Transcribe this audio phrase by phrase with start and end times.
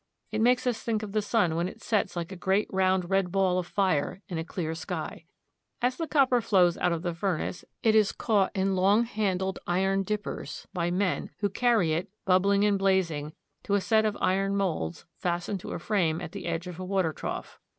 [0.31, 3.31] It makes us think of the sun when it sets like a great round red
[3.31, 5.25] ball of fire in a clear sky.
[5.79, 10.01] As the copper flows out of the furnace, it is caught in long handled iron
[10.01, 15.05] dippers by men, who carry it, bubbling and blazing, to a set of iron molds
[15.19, 17.59] fastened to a frame at the edge of a water trough.